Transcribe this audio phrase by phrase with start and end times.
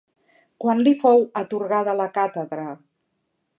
[0.63, 2.67] Quan li fou atorgada la càtedra?